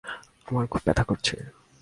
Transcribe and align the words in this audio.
আমার 0.47 0.65
খুব 0.67 0.81
ব্যথা 0.85 1.03
করছে। 1.03 1.35